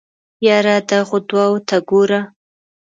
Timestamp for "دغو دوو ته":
0.89-1.77